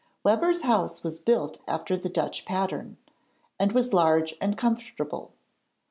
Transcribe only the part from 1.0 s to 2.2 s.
was built after the